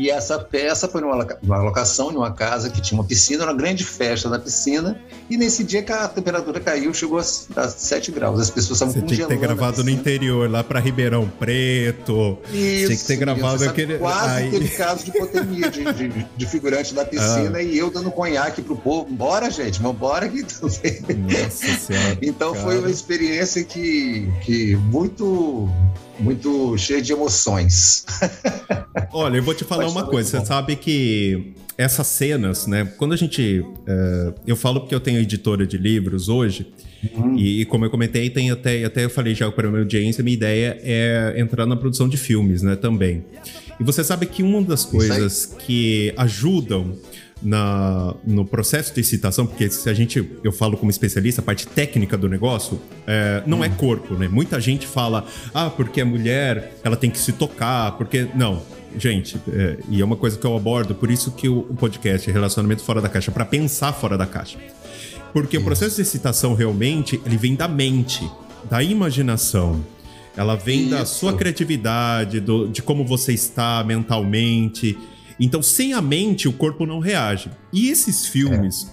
[0.00, 3.84] E essa peça foi numa, numa locação, numa casa que tinha uma piscina, uma grande
[3.84, 4.98] festa na piscina.
[5.28, 8.40] E nesse dia que a temperatura caiu, chegou a, a 7 graus.
[8.40, 12.38] As pessoas estavam Você tinha que ter gravado no interior, lá para Ribeirão Preto.
[12.50, 13.98] Isso, tinha que ter gravado aquele.
[13.98, 14.50] Quase Aí...
[14.50, 17.62] teve caso de hipotermia de, de, de, figurante da piscina ah.
[17.62, 19.06] e eu dando conhaque pro povo.
[19.12, 22.18] Bora, gente, bora que Nossa Senhora.
[22.22, 22.64] então cara.
[22.64, 25.68] foi uma experiência que, que muito
[26.20, 28.04] muito cheio de emoções.
[29.12, 30.38] Olha, eu vou te falar Pode uma coisa.
[30.38, 32.84] Você sabe que essas cenas, né?
[32.98, 33.60] Quando a gente.
[33.60, 36.66] Uh, eu falo porque eu tenho editora de livros hoje.
[37.16, 37.38] Uhum.
[37.38, 40.22] E, e, como eu comentei, tem até, até eu falei já para a minha audiência,
[40.22, 42.76] minha ideia é entrar na produção de filmes, né?
[42.76, 43.24] Também.
[43.78, 46.98] E você sabe que uma das coisas que ajudam
[47.42, 51.66] na, no processo de excitação, porque se a gente, eu falo como especialista, a parte
[51.66, 53.64] técnica do negócio, é, não hum.
[53.64, 54.28] é corpo, né?
[54.28, 55.24] Muita gente fala,
[55.54, 58.28] ah, porque a mulher, ela tem que se tocar, porque.
[58.34, 58.62] Não.
[58.98, 62.28] Gente, é, e é uma coisa que eu abordo, por isso que o, o podcast
[62.28, 64.58] é Relacionamento Fora da Caixa, para pensar fora da caixa.
[65.32, 68.28] Porque o processo de excitação realmente, ele vem da mente,
[68.68, 69.80] da imaginação.
[70.36, 70.90] Ela vem isso.
[70.90, 74.98] da sua criatividade, do, de como você está mentalmente.
[75.40, 77.50] Então, sem a mente, o corpo não reage.
[77.72, 78.92] E esses filmes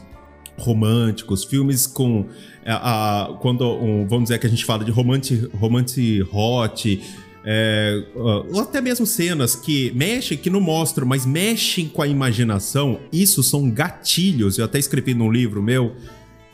[0.57, 0.62] é.
[0.62, 2.25] românticos, filmes com.
[2.65, 7.01] A, é, a, quando, um, vamos dizer que a gente fala de romance, romance hot.
[7.49, 12.99] É, ou até mesmo cenas que mexem, que não mostram, mas mexem com a imaginação.
[13.12, 14.57] Isso são gatilhos.
[14.57, 15.95] Eu até escrevi num livro meu,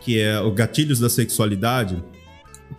[0.01, 2.03] que é o Gatilhos da Sexualidade,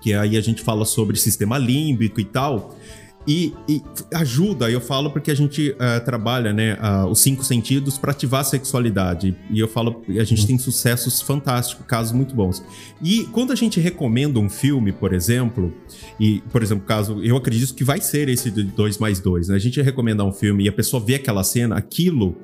[0.00, 2.76] que aí a gente fala sobre sistema límbico e tal.
[3.26, 3.82] E, e,
[4.12, 8.42] ajuda, eu falo porque a gente uh, trabalha né, uh, os cinco sentidos para ativar
[8.42, 9.36] a sexualidade.
[9.50, 10.46] E eu falo, a gente uhum.
[10.46, 12.62] tem sucessos fantásticos, casos muito bons.
[13.02, 15.72] E quando a gente recomenda um filme, por exemplo,
[16.20, 19.56] e, por exemplo, caso eu acredito que vai ser esse de 2 mais 2, né?
[19.56, 22.36] A gente recomenda um filme e a pessoa vê aquela cena, aquilo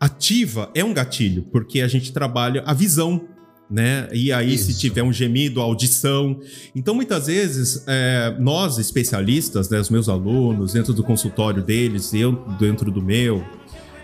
[0.00, 3.22] ativa, é um gatilho, porque a gente trabalha a visão
[3.70, 4.08] né?
[4.12, 4.72] E aí, Isso.
[4.72, 6.38] se tiver um gemido, audição.
[6.74, 12.32] Então, muitas vezes, é, nós especialistas, né, os meus alunos, dentro do consultório deles, eu
[12.58, 13.44] dentro do meu,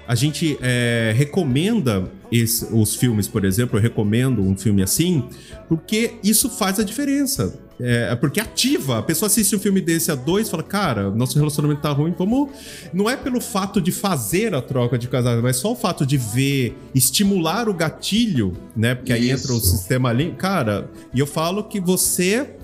[0.07, 5.25] a gente é, recomenda esse, os filmes, por exemplo, eu recomendo um filme assim,
[5.69, 7.59] porque isso faz a diferença.
[7.81, 8.99] É, é, porque ativa.
[8.99, 12.15] A pessoa assiste um filme desse a dois e fala, cara, nosso relacionamento tá ruim,
[12.17, 12.51] vamos.
[12.93, 16.17] Não é pelo fato de fazer a troca de casais, mas só o fato de
[16.17, 18.95] ver, estimular o gatilho, né?
[18.95, 19.45] Porque aí Isso.
[19.45, 20.35] entra o sistema ali.
[20.39, 22.55] Cara, e eu falo que você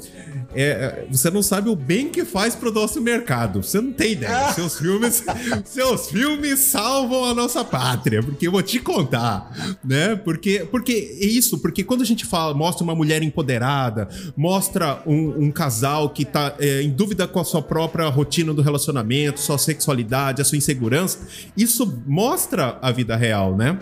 [0.55, 3.63] é, é, você não sabe o bem que faz pro nosso mercado.
[3.63, 4.53] Você não tem ideia.
[4.53, 5.25] Seus filmes,
[5.65, 10.17] seus filmes salvam a nossa pátria, porque eu vou te contar, né?
[10.17, 15.03] Porque, porque é isso, porque quando a gente fala, mostra uma mulher empoderada, mostra mostra
[15.07, 19.41] um, um casal que tá é, em dúvida com a sua própria rotina do relacionamento,
[19.41, 21.19] sua sexualidade, a sua insegurança,
[21.57, 23.79] isso mostra a vida real, né?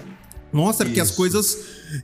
[0.52, 0.94] Mostra isso.
[0.94, 1.58] que as coisas.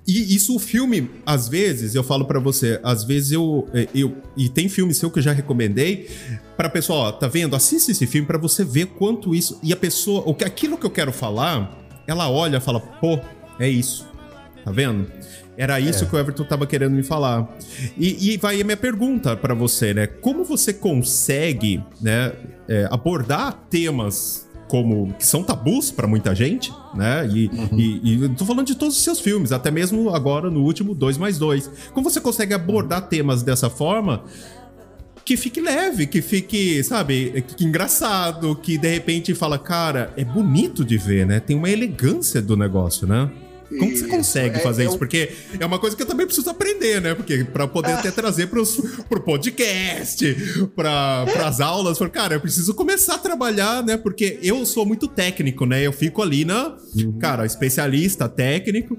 [0.07, 4.17] E isso o filme, às vezes, eu falo para você, às vezes eu, é, eu.
[4.37, 6.09] E tem filme seu que eu já recomendei.
[6.57, 7.57] Pra pessoa, ó, tá vendo?
[7.57, 9.59] Assista esse filme para você ver quanto isso.
[9.63, 10.23] E a pessoa.
[10.27, 13.19] O que, aquilo que eu quero falar, ela olha e fala, pô,
[13.59, 14.07] é isso.
[14.65, 15.11] Tá vendo?
[15.57, 16.07] Era isso é.
[16.07, 17.49] que o Everton tava querendo me falar.
[17.97, 20.07] E, e vai a minha pergunta para você, né?
[20.07, 22.33] Como você consegue, né,
[22.69, 27.29] é, abordar temas como que são tabus para muita gente, né?
[27.33, 27.79] E, uhum.
[27.79, 31.17] e, e tô falando de todos os seus filmes, até mesmo agora no último 2
[31.17, 31.71] mais 2.
[31.93, 34.25] Como você consegue abordar temas dessa forma
[35.25, 40.85] que fique leve, que fique, sabe, que engraçado, que de repente fala, cara, é bonito
[40.85, 41.39] de ver, né?
[41.39, 43.31] Tem uma elegância do negócio, né?
[43.79, 44.99] Como que você consegue fazer é, isso?
[44.99, 47.15] Porque é uma coisa que eu também preciso aprender, né?
[47.15, 50.35] Porque para poder até trazer pros, pro podcast,
[50.75, 53.97] para as aulas, for, cara, eu preciso começar a trabalhar, né?
[53.97, 55.83] Porque eu sou muito técnico, né?
[55.83, 57.19] Eu fico ali na, uhum.
[57.19, 58.97] cara, especialista, técnico,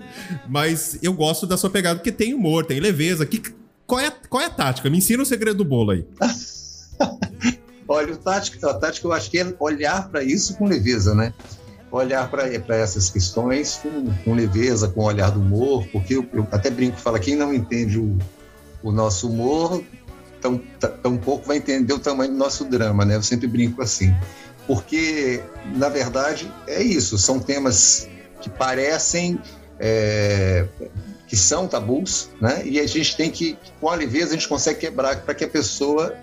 [0.49, 3.25] mas eu gosto da sua pegada porque tem humor, tem leveza.
[3.25, 3.41] Que,
[3.85, 4.89] qual, é, qual é a tática?
[4.89, 6.05] Me ensina o segredo do bolo aí.
[7.87, 11.33] Olha, o tática, a tática eu acho que é olhar para isso com leveza, né?
[11.95, 16.47] Olhar para essas questões com, com, leveza, com o olhar do humor, porque eu, eu
[16.51, 18.17] até brinco, fala quem não entende o,
[18.83, 19.83] o nosso humor,
[20.41, 20.57] tão,
[21.01, 23.15] tão pouco vai entender o tamanho do nosso drama, né?
[23.15, 24.13] Eu sempre brinco assim.
[24.67, 25.41] Porque,
[25.75, 28.07] na verdade, é isso, são temas
[28.41, 29.39] que parecem
[29.79, 30.65] é,
[31.27, 32.61] que são tabus, né?
[32.65, 35.47] E a gente tem que, com a leveza, a gente consegue quebrar para que a
[35.47, 36.15] pessoa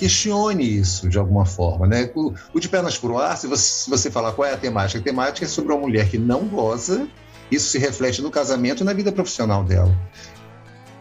[0.00, 2.10] questione isso de alguma forma, né?
[2.14, 4.98] O, o de pernas pro ar, se você, se você falar qual é a temática,
[4.98, 7.06] a temática é sobre uma mulher que não goza,
[7.50, 9.94] isso se reflete no casamento e na vida profissional dela.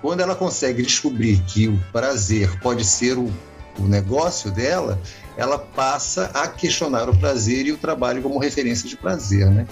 [0.01, 3.31] Quando ela consegue descobrir que o prazer pode ser o,
[3.77, 4.99] o negócio dela,
[5.37, 9.65] ela passa a questionar o prazer e o trabalho como referência de prazer, né?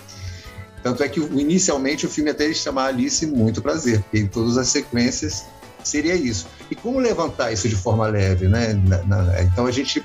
[0.82, 4.70] Tanto é que inicialmente o filme até chama Alice muito prazer, porque em todas as
[4.70, 5.44] sequências
[5.84, 6.48] seria isso.
[6.70, 8.74] E como levantar isso de forma leve, né?
[8.74, 10.04] Na, na, então a gente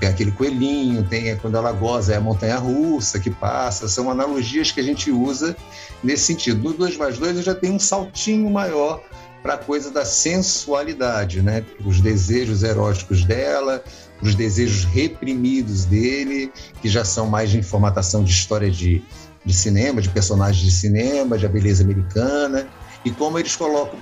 [0.00, 4.70] tem aquele coelhinho, tem quando ela goza é a montanha russa que passa, são analogias
[4.70, 5.54] que a gente usa
[6.02, 6.62] nesse sentido.
[6.62, 9.02] No 2 mais 2 eu já tenho um saltinho maior
[9.42, 11.64] para a coisa da sensualidade, né?
[11.84, 13.82] Os desejos eróticos dela,
[14.22, 16.50] os desejos reprimidos dele,
[16.80, 19.02] que já são mais de informatação de história de,
[19.44, 22.68] de cinema, de personagens de cinema, de a beleza americana
[23.04, 24.00] e como eles colocam,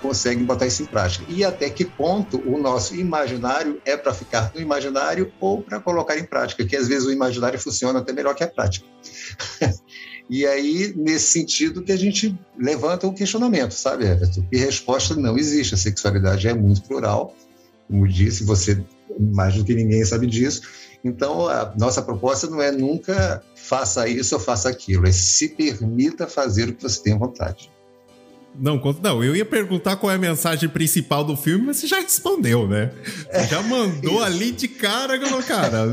[0.00, 1.24] conseguem botar isso em prática.
[1.28, 6.16] E até que ponto o nosso imaginário é para ficar no imaginário ou para colocar
[6.16, 8.86] em prática, que às vezes o imaginário funciona até melhor que a prática.
[10.30, 14.46] e aí, nesse sentido, que a gente levanta o questionamento, sabe, Everton?
[14.52, 15.74] E resposta não existe.
[15.74, 17.34] A sexualidade é muito plural,
[17.88, 18.84] como disse, você
[19.18, 20.62] mais do que ninguém sabe disso.
[21.02, 26.26] Então, a nossa proposta não é nunca faça isso ou faça aquilo, é se permita
[26.26, 27.70] fazer o que você tem vontade.
[28.58, 32.00] Não, não, eu ia perguntar qual é a mensagem principal do filme, mas você já
[32.00, 32.90] respondeu, né?
[33.30, 35.92] Você já mandou ali de cara, cara.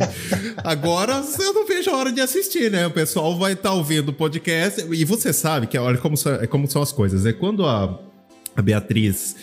[0.64, 2.88] Agora eu não vejo a hora de assistir, né?
[2.88, 4.82] O pessoal vai estar tá ouvindo o podcast.
[4.92, 7.26] E você sabe que olha como, são, como são as coisas.
[7.26, 8.00] É quando a,
[8.56, 9.36] a Beatriz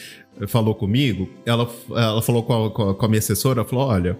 [0.49, 4.19] falou comigo, ela, ela falou com a, com a minha assessora, falou: olha.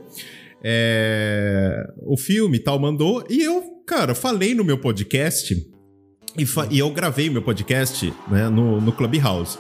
[0.63, 5.57] É, o filme tal mandou, e eu, cara, falei no meu podcast
[6.43, 9.59] e, e, eu gravei meu podcast né, no, no Clubhouse.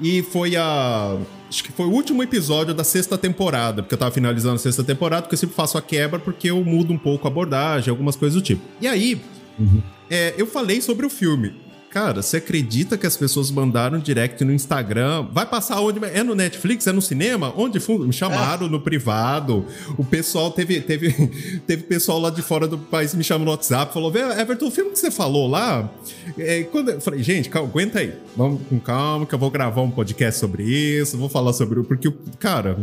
[0.00, 1.18] E foi a.
[1.48, 4.84] Acho que foi o último episódio da sexta temporada, porque eu tava finalizando a sexta
[4.84, 8.14] temporada, porque eu sempre faço a quebra, porque eu mudo um pouco a abordagem, algumas
[8.14, 8.62] coisas do tipo.
[8.80, 9.20] E aí,
[9.58, 9.82] uhum.
[10.08, 11.52] é, eu falei sobre o filme.
[11.90, 15.26] Cara, você acredita que as pessoas mandaram direct no Instagram?
[15.32, 15.98] Vai passar onde?
[16.04, 16.86] É no Netflix?
[16.86, 17.52] É no cinema?
[17.56, 19.66] Onde me chamaram no privado?
[19.98, 21.12] O pessoal teve, teve,
[21.66, 24.92] teve pessoal lá de fora do país me chamando no WhatsApp, falou: Everton, o filme
[24.92, 25.90] que você falou lá.
[26.38, 28.14] É, quando eu falei, gente, calma, aguenta aí.
[28.36, 31.82] Vamos com calma, que eu vou gravar um podcast sobre isso, vou falar sobre.
[31.82, 32.78] Porque, cara,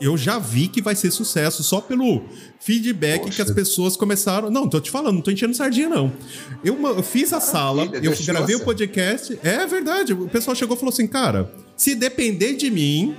[0.00, 2.22] eu já vi que vai ser sucesso só pelo
[2.58, 3.36] feedback Poxa.
[3.36, 4.50] que as pessoas começaram.
[4.50, 6.12] Não, tô te falando, não tô enchendo sardinha, não.
[6.64, 9.38] Eu, eu fiz a sala, eu gravei o podcast.
[9.42, 13.14] É verdade, o pessoal chegou e falou assim, cara, se depender de mim,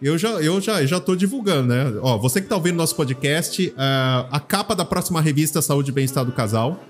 [0.00, 1.92] eu já, eu já, já tô divulgando, né?
[2.02, 5.94] Ó, você que tá ouvindo nosso podcast, uh, a capa da próxima revista Saúde e
[5.94, 6.80] Bem-Estar do Casal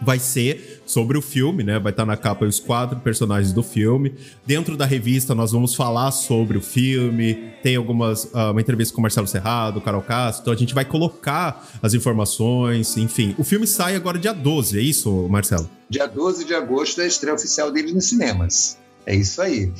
[0.00, 1.78] vai ser sobre o filme, né?
[1.78, 4.14] Vai estar na capa os quatro personagens do filme.
[4.44, 7.52] Dentro da revista nós vamos falar sobre o filme.
[7.62, 10.42] Tem algumas uh, uma entrevista com o Marcelo Serrado, Carol Castro.
[10.42, 13.34] Então a gente vai colocar as informações, enfim.
[13.38, 15.68] O filme sai agora dia 12, é isso, Marcelo?
[15.88, 18.78] Dia 12 de agosto é a estreia oficial dele nos cinemas.
[19.04, 19.72] É isso aí.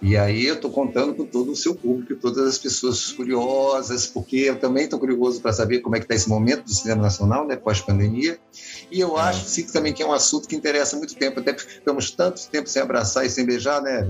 [0.00, 4.36] E aí eu estou contando com todo o seu público, todas as pessoas curiosas, porque
[4.36, 7.46] eu também estou curioso para saber como é que está esse momento do cinema nacional,
[7.46, 8.38] né, pós-pandemia.
[8.90, 9.22] E eu é.
[9.22, 12.48] acho sim, também que é um assunto que interessa muito tempo, até porque ficamos tanto
[12.48, 14.08] tempo sem abraçar e sem beijar, né?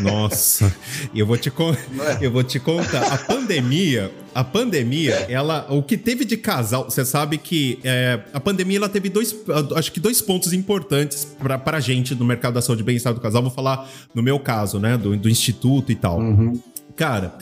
[0.00, 0.74] Nossa,
[1.14, 2.18] eu vou te é?
[2.20, 3.12] eu vou te contar.
[3.12, 8.40] A pandemia, a pandemia, ela, o que teve de casal, você sabe que é, a
[8.40, 9.34] pandemia ela teve dois,
[9.76, 13.20] acho que dois pontos importantes para a gente no mercado da saúde e bem-estar do
[13.20, 13.42] casal.
[13.42, 16.18] Vou falar no meu caso, né, do, do instituto e tal.
[16.18, 16.60] Uhum.
[16.96, 17.36] Cara,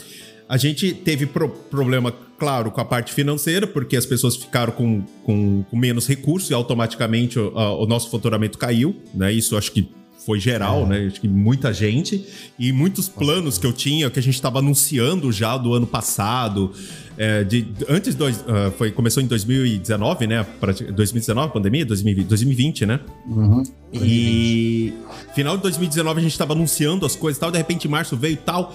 [0.48, 5.02] a gente teve pro, problema, claro, com a parte financeira, porque as pessoas ficaram com,
[5.24, 9.32] com, com menos recursos e automaticamente o, a, o nosso faturamento caiu, né?
[9.32, 9.88] Isso acho que
[10.24, 10.86] foi geral, é.
[10.86, 11.06] né?
[11.06, 12.24] Acho que muita gente.
[12.58, 16.72] E muitos planos que eu tinha, que a gente estava anunciando já do ano passado.
[17.16, 20.46] É, de, antes, dois, uh, foi, começou em 2019, né?
[20.94, 21.84] 2019, pandemia?
[21.84, 23.00] 2020, 2020 né?
[23.26, 23.62] Uhum.
[23.92, 24.94] E
[25.34, 27.50] final de 2019 a gente estava anunciando as coisas e tal.
[27.50, 28.74] De repente, março veio e tal.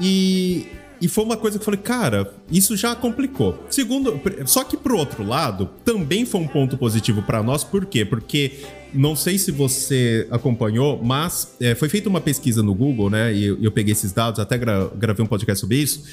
[0.00, 0.66] E
[1.00, 3.64] e foi uma coisa que eu falei, cara, isso já complicou.
[3.70, 8.04] Segundo, só que pro outro lado, também foi um ponto positivo para nós, por quê?
[8.04, 8.58] Porque
[8.92, 13.32] não sei se você acompanhou, mas é, foi feita uma pesquisa no Google, né?
[13.32, 16.04] E eu, eu peguei esses dados, até gra gravei um podcast sobre isso.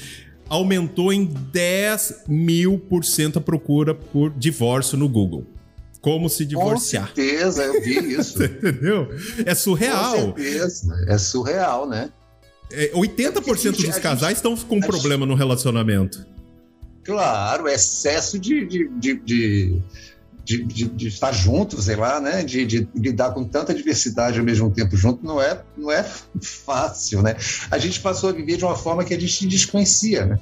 [0.48, 5.46] Aumentou em 10 mil por cento a procura por divórcio no Google
[6.00, 7.08] como se divorciar.
[7.08, 8.40] Com certeza, eu vi isso.
[8.42, 9.08] Entendeu?
[9.44, 10.32] É surreal.
[10.32, 12.10] Com certeza, é surreal, né?
[12.70, 16.24] É, 80% dos casais estão com problema no relacionamento.
[17.02, 19.82] Claro, excesso de, de, de, de
[20.48, 22.42] de, de, de, estar junto, sei lá, né?
[22.42, 27.20] De, de, lidar com tanta diversidade ao mesmo tempo junto não é, não é fácil,
[27.20, 27.36] né?
[27.70, 30.40] A gente passou a viver de uma forma que a gente desconhecia, né?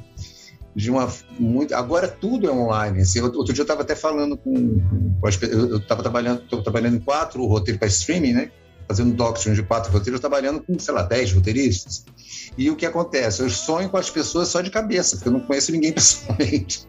[0.77, 3.01] De uma muito, agora tudo é online.
[3.01, 7.45] Assim, outro dia eu estava até falando com, com eu estava trabalhando, trabalhando em quatro
[7.45, 8.51] roteiros para streaming, né?
[8.87, 12.05] Fazendo doctrine de quatro roteiros, trabalhando com, sei lá, dez roteiristas.
[12.57, 13.43] E o que acontece?
[13.43, 16.87] Eu sonho com as pessoas só de cabeça, porque eu não conheço ninguém pessoalmente.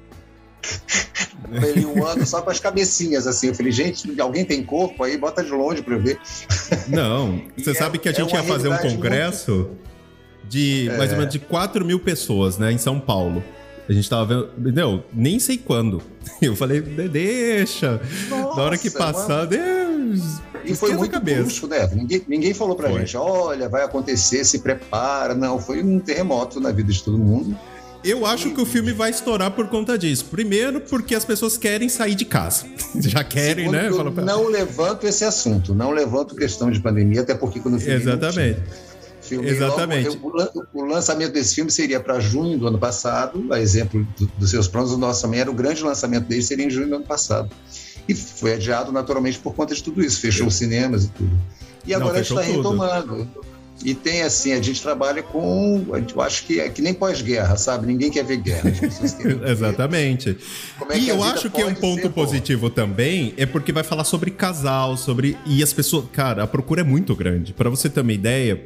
[1.52, 3.48] Ele um ano só com as cabecinhas, assim.
[3.48, 5.18] Eu falei, gente, alguém tem corpo aí?
[5.18, 6.20] Bota de longe para eu ver.
[6.88, 9.78] Não, você sabe é, que a gente é ia fazer um congresso muito...
[10.50, 13.44] de mais ou menos de 4 mil pessoas, né, em São Paulo.
[13.90, 15.04] A gente tava vendo, entendeu?
[15.14, 16.02] Nem sei quando.
[16.42, 18.02] Eu falei, deixa.
[18.30, 20.42] Nossa, Na hora que passar, Deus.
[20.66, 21.44] E foi muito cabeça.
[21.44, 21.88] brusco, né?
[21.94, 23.00] Ninguém, ninguém falou pra foi.
[23.00, 25.34] gente, olha, vai acontecer, se prepara.
[25.34, 27.58] Não, foi um terremoto na vida de todo mundo.
[28.04, 30.26] Eu acho que o filme vai estourar por conta disso.
[30.26, 32.66] Primeiro, porque as pessoas querem sair de casa.
[33.00, 34.22] Já querem, Segundo, né?
[34.22, 37.96] Eu não levanto esse assunto, não levanto questão de pandemia, até porque quando o filme.
[37.96, 38.62] Exatamente.
[39.30, 40.18] Exatamente.
[40.24, 44.50] Logo, o, lançamento desse filme seria para junho do ano passado, a exemplo do, dos
[44.50, 47.06] seus planos, o nosso também era o grande lançamento dele, seria em junho do ano
[47.06, 47.50] passado.
[48.08, 51.38] E foi adiado naturalmente por conta de tudo isso, fechou os cinemas e tudo.
[51.86, 53.30] E agora Não, a gente está retomando.
[53.86, 55.86] E tem assim, a gente trabalha com.
[55.92, 57.86] Eu acho que é que nem pós-guerra, sabe?
[57.86, 58.72] Ninguém quer ver guerra.
[59.46, 60.36] Exatamente.
[60.90, 64.32] É e eu acho que é um ponto positivo também, é porque vai falar sobre
[64.32, 65.38] casal, sobre.
[65.46, 66.06] E as pessoas.
[66.12, 67.54] Cara, a procura é muito grande.
[67.54, 68.64] Para você ter uma ideia,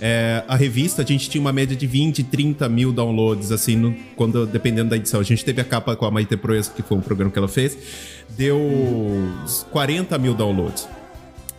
[0.00, 3.94] é, a revista a gente tinha uma média de 20, 30 mil downloads, assim, no,
[4.16, 5.20] quando, dependendo da edição.
[5.20, 7.48] A gente teve a capa com a Maite Proença, que foi um programa que ela
[7.48, 7.76] fez,
[8.30, 8.58] deu
[9.70, 10.88] 40 mil downloads.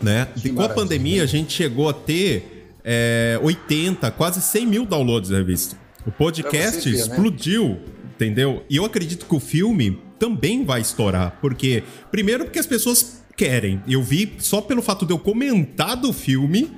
[0.01, 0.27] Né?
[0.43, 2.54] E com a pandemia, a gente chegou a ter
[2.85, 5.75] é, 80, quase 100 mil downloads da revista.
[6.05, 7.01] O podcast ver, né?
[7.01, 7.79] explodiu, né?
[8.13, 8.63] entendeu?
[8.69, 11.39] E eu acredito que o filme também vai estourar.
[11.41, 13.81] Porque, primeiro, porque as pessoas querem.
[13.87, 16.71] Eu vi só pelo fato de eu comentar do filme.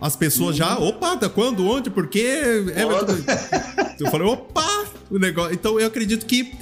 [0.00, 0.88] As pessoas já, uhum.
[0.88, 2.42] opa, da quando, onde, por quê?
[2.74, 2.82] É,
[4.02, 5.54] eu falei, opa, o negócio.
[5.54, 6.52] Então eu acredito que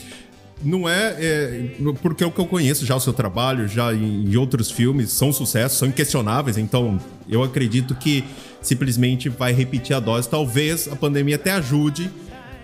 [0.62, 1.70] não é, é,
[2.02, 5.10] porque é o que eu conheço já o seu trabalho, já em, em outros filmes,
[5.10, 8.24] são sucessos, são inquestionáveis, então eu acredito que
[8.60, 10.28] simplesmente vai repetir a dose.
[10.28, 12.10] Talvez a pandemia até ajude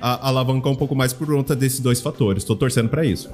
[0.00, 2.42] a, a alavancar um pouco mais por conta desses dois fatores.
[2.42, 3.30] Estou torcendo para isso.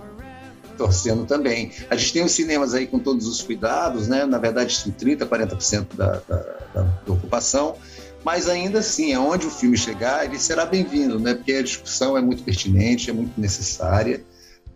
[0.78, 1.70] Torcendo também.
[1.90, 4.24] A gente tem os cinemas aí com todos os cuidados, né?
[4.24, 6.36] Na verdade, 30%, 40% da, da,
[6.74, 7.76] da, da ocupação
[8.24, 11.34] mas ainda assim, aonde o filme chegar, ele será bem-vindo, né?
[11.34, 14.22] Porque a discussão é muito pertinente, é muito necessária,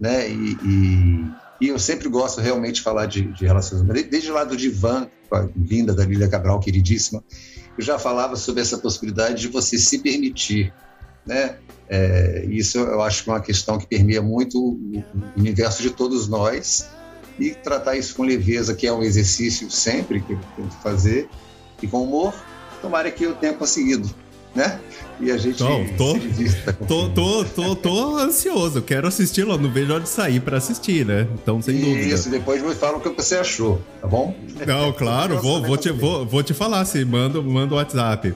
[0.01, 0.29] né?
[0.29, 1.25] E, e,
[1.61, 5.09] e eu sempre gosto realmente de falar de, de relacionamento, desde lá do divã,
[5.55, 7.23] vinda da Lília Cabral, queridíssima,
[7.77, 10.73] eu já falava sobre essa possibilidade de você se permitir,
[11.27, 11.57] né?
[11.89, 15.05] É, isso eu acho que é uma questão que permeia muito o
[15.37, 16.89] universo de todos nós
[17.39, 21.29] e tratar isso com leveza, que é um exercício sempre que eu tento fazer,
[21.83, 22.35] e com humor,
[22.81, 24.09] tomara que eu tenha conseguido.
[24.57, 24.81] Né?
[25.19, 26.19] E a gente não, tô,
[26.87, 31.07] tô, tô, tô, tô, ansioso, quero assistir lá, não vejo hora de sair para assistir,
[31.07, 31.27] né?
[31.35, 32.15] Então, sem Isso, dúvida.
[32.15, 34.35] Isso, depois me fala o que você achou, tá bom?
[34.67, 38.35] Não, claro, vou, vou, te, vou, vou te falar, se manda, manda o WhatsApp.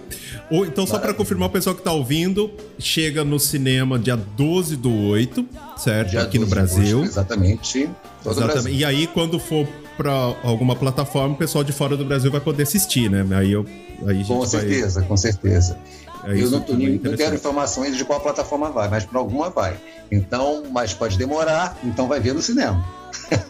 [0.50, 4.76] Ou, então, só para confirmar o pessoal que tá ouvindo, chega no cinema dia 12
[4.76, 5.46] do 8,
[5.76, 6.10] certo?
[6.10, 7.00] Dia Aqui no Brasil.
[7.00, 7.90] 8, exatamente.
[8.24, 8.76] Exatamente.
[8.76, 9.68] E aí, quando for
[9.98, 10.12] para
[10.42, 13.26] alguma plataforma, o pessoal de fora do Brasil vai poder assistir, né?
[13.36, 13.66] Aí eu.
[14.06, 15.08] Aí com certeza, vai...
[15.10, 15.76] com certeza.
[16.24, 19.76] É eu não, não quero informações de qual plataforma vai, mas para alguma vai.
[20.10, 22.84] Então, mas pode demorar, então vai ver no cinema.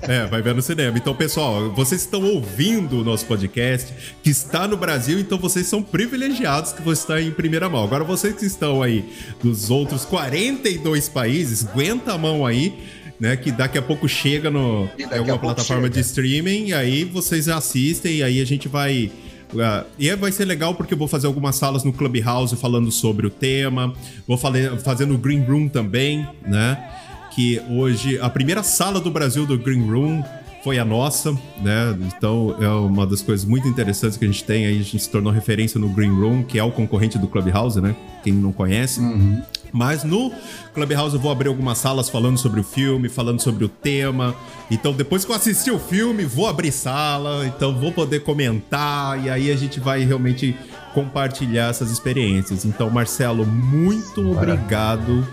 [0.03, 0.97] É, vai ver no cinema.
[0.97, 3.93] Então, pessoal, vocês estão ouvindo o nosso podcast,
[4.23, 7.85] que está no Brasil, então vocês são privilegiados que você está em primeira mão.
[7.85, 9.05] Agora, vocês que estão aí
[9.43, 13.01] dos outros 42 países, aguenta a mão aí.
[13.19, 15.95] Né, que daqui a pouco chega no, em alguma plataforma chega.
[15.95, 19.13] de streaming, e aí vocês assistem, e aí a gente vai
[19.53, 23.27] Uh, e vai ser legal porque eu vou fazer algumas salas no Clubhouse falando sobre
[23.27, 23.93] o tema.
[24.27, 26.79] Vou fazer no Green Room também, né?
[27.35, 30.23] Que hoje a primeira sala do Brasil do Green Room
[30.63, 31.97] foi a nossa, né?
[32.17, 34.75] Então é uma das coisas muito interessantes que a gente tem aí.
[34.75, 37.95] A gente se tornou referência no Green Room, que é o concorrente do Clubhouse, né?
[38.23, 39.01] Quem não conhece.
[39.01, 39.43] Uhum.
[39.73, 40.33] Mas no
[40.75, 44.35] Clubhouse eu vou abrir algumas salas falando sobre o filme, falando sobre o tema.
[44.71, 49.31] Então, depois que eu assistir o filme, vou abrir sala, então vou poder comentar e
[49.31, 50.57] aí a gente vai realmente
[50.95, 52.65] compartilhar essas experiências.
[52.65, 55.27] Então, Marcelo, muito obrigado.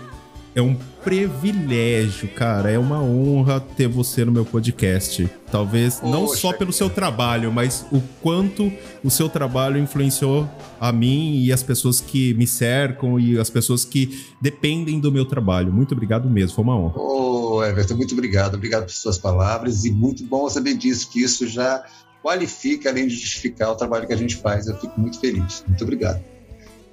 [0.58, 2.68] É um privilégio, cara.
[2.68, 5.30] É uma honra ter você no meu podcast.
[5.52, 8.72] Talvez Poxa, não só pelo seu trabalho, mas o quanto
[9.04, 10.50] o seu trabalho influenciou
[10.80, 15.24] a mim e as pessoas que me cercam e as pessoas que dependem do meu
[15.24, 15.72] trabalho.
[15.72, 16.98] Muito obrigado mesmo, foi uma honra.
[16.98, 18.56] Ô, oh, Everton, muito obrigado.
[18.56, 21.84] Obrigado por suas palavras e muito bom saber disso, que isso já
[22.20, 24.66] qualifica, além de justificar o trabalho que a gente faz.
[24.66, 25.62] Eu fico muito feliz.
[25.68, 26.20] Muito obrigado.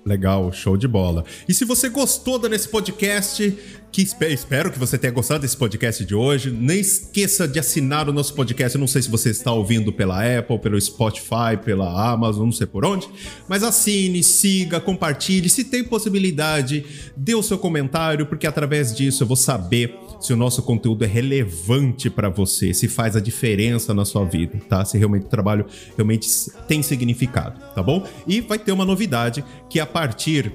[0.07, 1.25] Legal, show de bola.
[1.49, 3.57] E se você gostou desse podcast,
[3.91, 8.13] que espero que você tenha gostado desse podcast de hoje, nem esqueça de assinar o
[8.13, 8.75] nosso podcast.
[8.75, 12.67] Eu não sei se você está ouvindo pela Apple, pelo Spotify, pela Amazon, não sei
[12.67, 13.09] por onde,
[13.49, 15.49] mas assine, siga, compartilhe.
[15.49, 16.85] Se tem possibilidade,
[17.17, 21.07] dê o seu comentário, porque através disso eu vou saber se o nosso conteúdo é
[21.07, 24.83] relevante para você, se faz a diferença na sua vida, tá?
[24.83, 25.65] Se realmente o trabalho
[25.95, 26.27] realmente
[26.67, 28.05] tem significado, tá bom?
[28.25, 30.51] E vai ter uma novidade que a partir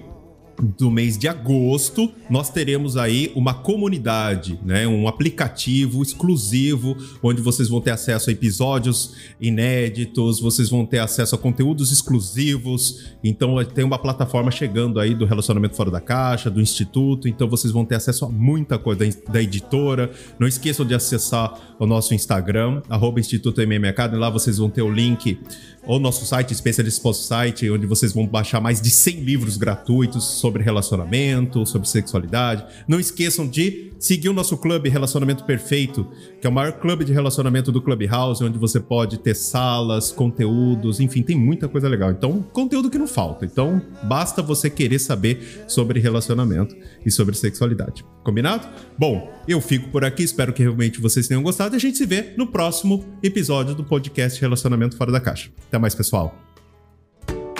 [0.61, 7.69] do mês de agosto, nós teremos aí uma comunidade, né, um aplicativo exclusivo onde vocês
[7.69, 13.15] vão ter acesso a episódios inéditos, vocês vão ter acesso a conteúdos exclusivos.
[13.23, 17.73] Então tem uma plataforma chegando aí do Relacionamento Fora da Caixa, do Instituto, então vocês
[17.73, 20.11] vão ter acesso a muita coisa da, editora.
[20.39, 22.83] Não esqueçam de acessar o nosso Instagram,
[23.19, 25.39] Instituto MM Academy, lá vocês vão ter o link
[25.87, 30.25] ou nosso site, Specialist Post Site, onde vocês vão baixar mais de 100 livros gratuitos
[30.51, 32.65] sobre relacionamento, sobre sexualidade.
[32.89, 36.09] Não esqueçam de seguir o nosso clube Relacionamento Perfeito,
[36.41, 40.99] que é o maior clube de relacionamento do Clubhouse, onde você pode ter salas, conteúdos,
[40.99, 42.11] enfim, tem muita coisa legal.
[42.11, 43.45] Então, conteúdo que não falta.
[43.45, 46.75] Então, basta você querer saber sobre relacionamento
[47.07, 48.05] e sobre sexualidade.
[48.25, 48.67] Combinado?
[48.99, 52.05] Bom, eu fico por aqui, espero que realmente vocês tenham gostado e a gente se
[52.05, 55.51] vê no próximo episódio do podcast Relacionamento Fora da Caixa.
[55.69, 56.50] Até mais, pessoal.